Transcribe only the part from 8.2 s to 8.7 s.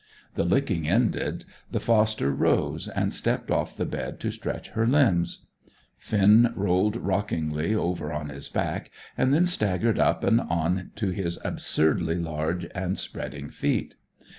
his